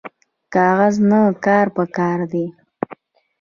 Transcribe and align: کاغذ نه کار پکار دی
کاغذ 0.53 0.95
نه 1.09 1.19
کار 1.45 1.67
پکار 1.75 2.19
دی 2.31 2.45